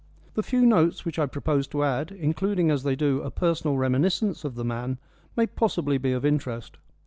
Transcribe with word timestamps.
The 0.33 0.41
few 0.41 0.65
notes 0.65 1.05
which 1.05 1.19
I 1.19 1.27
propose 1.27 1.67
to 1.67 1.83
add, 1.83 2.11
including 2.11 2.71
as 2.71 2.81
they 2.81 2.95
do 2.95 3.21
a 3.21 3.29
personal 3.29 3.77
reminiscence 3.77 4.43
of 4.43 4.55
the 4.55 4.65
man, 4.65 4.97
may 5.35 5.45
possibly 5.45 5.99
be 5.99 6.11
of 6.11 6.25
interest. 6.25 6.79